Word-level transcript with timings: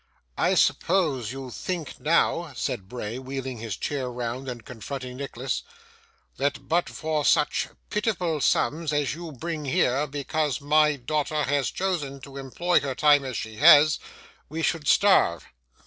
'I 0.35 0.55
suppose 0.55 1.31
you 1.31 1.51
think 1.51 1.99
now,' 1.99 2.53
said 2.55 2.89
Bray, 2.89 3.19
wheeling 3.19 3.59
his 3.59 3.77
chair 3.77 4.11
round 4.11 4.47
and 4.49 4.65
confronting 4.65 5.15
Nicholas, 5.17 5.61
'that, 6.37 6.67
but 6.67 6.89
for 6.89 7.23
such 7.23 7.67
pitiful 7.91 8.41
sums 8.41 8.91
as 8.91 9.13
you 9.13 9.31
bring 9.31 9.65
here, 9.65 10.07
because 10.07 10.59
my 10.59 10.95
daughter 10.95 11.43
has 11.43 11.69
chosen 11.69 12.19
to 12.21 12.37
employ 12.37 12.79
her 12.79 12.95
time 12.95 13.23
as 13.23 13.37
she 13.37 13.57
has, 13.57 13.99
we 14.49 14.63
should 14.63 14.87
starve? 14.87 15.45